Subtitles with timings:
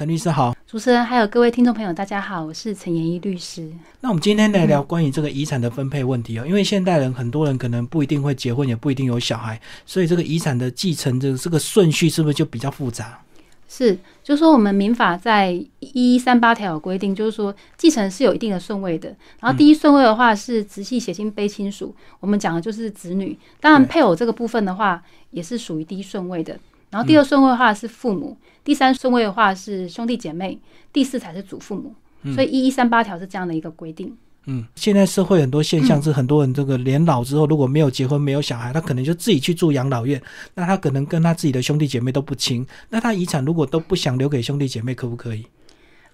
[0.00, 3.70] 陈律师好，主持人还有各位听众朋友，大家好，我是陈延一律师。
[4.00, 13.20] 那我们今天来聊关于这个遗产的分配问题哦，因为现代人很多人可能不一定会结婚，也不一定有小孩，所以这个遗产的继承的这个顺序是不是就比较复杂？
[13.68, 13.94] 是，
[14.24, 15.50] 就是说我们民法在
[15.80, 19.14] 一一三八条有规定，就是说继承是有一定的顺位的。
[19.40, 23.38] 然后第一顺位的话是直系血亲卑亲属，我们讲的就是子女。
[23.60, 26.58] 当然配偶这个部分的话，也是属于第一顺位的。
[26.90, 30.58] 然后第二顺位的话是父母，第三顺位的话是兄弟姐妹，
[30.92, 31.94] 第四才是祖父母。
[32.34, 34.14] 所以一一三八条是这样的一个规定。
[34.46, 40.20] 嗯，现在社会很多现象是很多人这个年老之后如果没有结婚没有小孩，他可能就自己去住养老院，
[40.54, 45.46] 那他可能跟他自己的兄弟姐妹都不亲，那他遗产如果都不想留给兄弟姐妹，可不可以？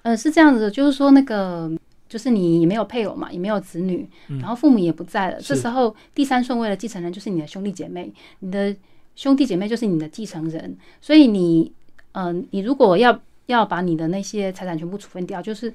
[0.03, 1.71] 呃，是这样子，就是说那个
[2.09, 8.77] 就是你也没有配偶嘛，也没有子女，然后父母也不在了，这时候第三顺位的继承人就是你的兄弟姐妹，你的。
[9.17, 11.73] 兄弟姐妹就是你的继承人，所以你，
[12.13, 15.75] 嗯，你如果要要把你的那些财产全部处分掉，就是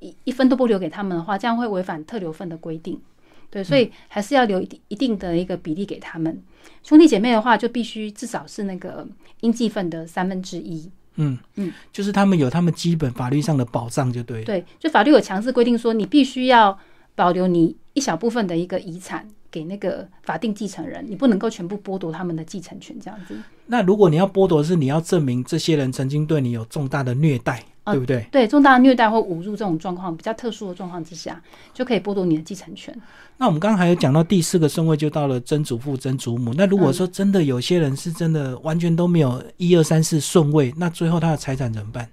[0.00, 3.00] 一一分都不留给他们的话，这样会违反特留份的规定。
[3.48, 6.42] 对，所以还是要留一定一定的一个比例给他们。
[6.82, 9.06] 兄弟姐妹的话，就必须至少是那个
[9.40, 10.90] 应继份的三分之一。
[11.16, 14.44] 嗯嗯，就是他们有他们基本法律上的保障，就对。
[14.44, 16.78] 对，就法律有强制规定说，你必须要
[17.14, 19.28] 保留你一小部分的一个遗产。
[19.50, 23.36] 给那个法定继承人，你不能够全部剥夺他们的继承权，这样子。
[23.66, 28.26] 那如果你要剥夺，是你要证明这些人曾经对你有重大的虐待，对不对？
[28.32, 31.40] 对，重大的虐待或侮辱这种状况，比较特殊的状况之下，
[31.72, 32.94] 就可以剥夺你的继承权。
[33.36, 36.52] 那我们刚刚还有讲到第四个顺位，就到了曾祖父、曾祖母。
[36.54, 42.08] 那如果说真的有些人是真的完全都没有一二三四顺位，那最后他的财产怎么办？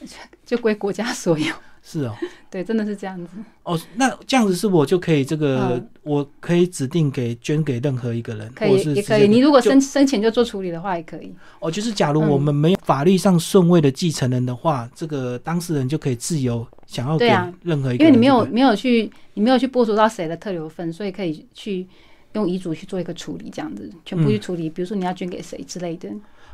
[0.44, 1.54] 就归国家所有。
[1.88, 2.12] 是哦，
[2.50, 3.30] 对，真的是这样子。
[3.62, 9.28] 哦，那这样子是我就可以这个，我可以指定给捐给任何一个人，可以也可以。
[9.28, 11.32] 你如果生生前就做处理的话，也可以。
[11.60, 17.26] 哦，就是假如我们没有法律上顺位的继承人的话，这个当事人就可以自由想要给
[17.62, 21.86] 任何一个人，因为你没有没有去，你没有去剥夺到谁的特留份，所以可以去
[22.32, 24.68] 用遗嘱去做一个处理，这样子全部去处理。
[24.68, 26.08] 比如说你要捐给谁之类的。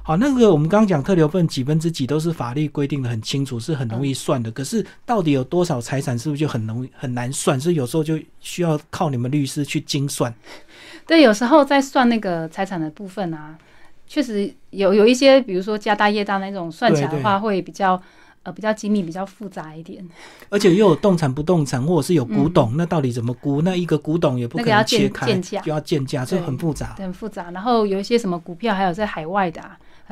[0.05, 4.51] 好，那个我们刚刚讲特留份几分之几都是法律规定的很清楚，是很容易算的。
[4.51, 7.59] 可是到底有多少财产，是不是就很容易很难算？
[7.61, 10.35] 所以有时候就需要靠你们律师去精算。
[11.07, 13.57] 对，有时候在算那个财产的部分啊，
[14.09, 18.01] 确实有有一些，比如说家大业大那种，算起来的话会比较
[18.43, 20.05] 呃比较精密、比较复杂一点。
[20.49, 23.63] 而且又有动产、不动产，或者是有古董，那到底怎么估？
[23.63, 27.53] 那一个古董也不可能切开，就要建价，这很复杂，很复杂。
[27.53, 29.63] 然后有一些什么股票，还有在海外的。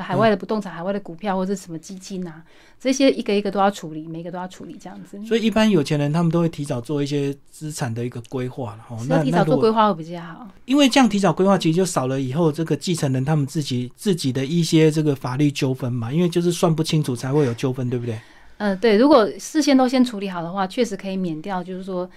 [0.02, 2.42] 海外的不动产、海外的股票或者什么基金啊，
[2.78, 5.22] 这些一个一个都要处理，每个都要处理这样子。
[5.24, 8.98] 所以一般有钱人他们都会提早做一些资产的一个规划了。
[9.08, 16.12] 那提早做规划会比较好，因为这样提早规划其实就少了以后这个继承人他们自己自己的一些这个法律纠纷嘛。
[16.12, 18.18] 因为就是算不清楚才会有纠纷，对不对？
[18.58, 18.96] 嗯，对。
[18.96, 22.08] 如果事先都先处理好的话，确实可以免掉，就是说，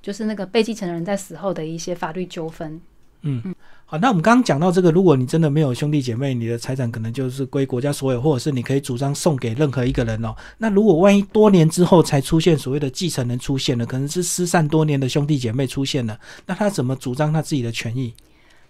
[0.00, 2.80] 就是那个被继承人在死后的一些法律纠纷。
[3.22, 3.54] 嗯嗯。
[3.90, 10.32] 好，那我们刚刚讲到这个，如果你真的没有兄弟姐妹，你的财产可能就是归国家所有，或者是你可以主张送给任何一个人哦。
[10.58, 18.14] 那如果万一多年之后才出现所谓的继承人出现了，可能是失散多年的兄弟姐妹出现了，那他怎么主张他自己的权益？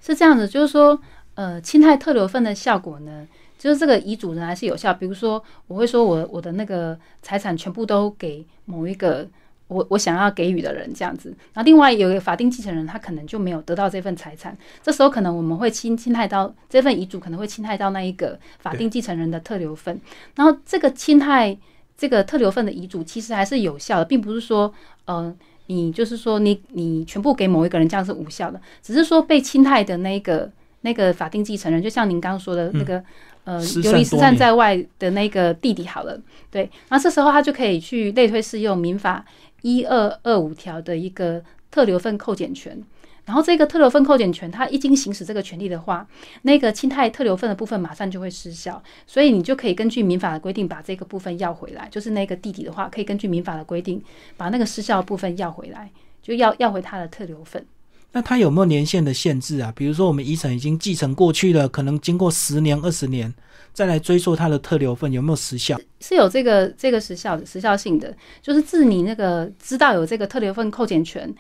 [0.01, 0.99] 是这样子，就是说，
[1.35, 4.95] 呃，侵害特留份的效果呢，就是这个遗嘱人还是有效。
[4.95, 9.29] 比如说，我会说我我的那个财产全部都给某一个。
[9.71, 20.01] 我我想要给予的人这样子，然后另外有一个法定继承人，他可能就没有得到这份财产，这时候可能我们会侵侵害到这份遗嘱，可能会侵害到那一个法定继承人的特留份。
[20.35, 21.57] 然后这个侵害
[21.97, 25.33] 这个特留份的遗嘱，其实还是有效的，并不是说，呃，
[25.69, 30.51] 你就是说你你全部给某一个人这样是无效的，只是说被侵害的那个
[30.81, 33.01] 那个法定继承人，就像您刚刚说的那个
[33.45, 36.19] 呃游离失散在外的那个弟弟好了，
[36.51, 39.25] 对，然后这时候他就可以去类推适用民法。
[39.63, 42.83] 一二二五条的一个特留份扣减权，
[43.25, 46.07] 然后这个特留份扣减权，它一经行使这个权利的话，
[46.43, 51.89] 那个侵害特留份的部分马上就会失效，所以你就可以根据民法的规定把这个部分要回来。
[51.91, 54.03] 就是那个弟弟的话，可以根据民法的规定
[54.37, 55.91] 把那个失效部分要回来，
[56.23, 57.65] 就要要回他的特留份。
[58.13, 59.73] 那它有没有年限的限制啊？
[59.77, 63.33] 比如说我们遗产已经继承过去了，可能经过十年、二十年。
[63.73, 65.79] 再来追溯它的特留份有没有时效？
[66.01, 71.33] 是有这个这个时效的时效性的，就是自你那个知道有这个特留份扣减权，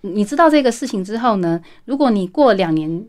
[0.00, 3.06] 你知道这个事情之后呢，如果你过两年。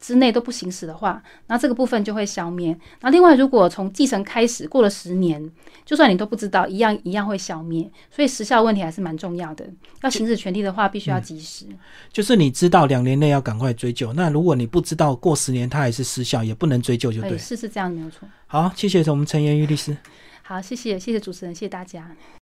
[0.00, 2.76] 之内都不行使的话，那这个部分就会消灭。
[3.00, 5.50] 那另外，如果从继承开始过了十年，
[5.84, 7.90] 就算你都不知道，一样一样会消灭。
[8.10, 9.68] 所以时效问题还是蛮重要的。
[10.02, 11.66] 要行使权利的话，必须要及时。
[12.12, 14.12] 就是你知道两年内要赶快追究。
[14.12, 17.36] 那如果你不知道过十年它还是失效，也不能追究，就对。
[17.36, 18.28] 是是这样，没有错。
[18.46, 19.96] 好，谢谢我们陈延玉律师。
[20.42, 22.10] 好，谢谢谢谢主持人，谢谢大家。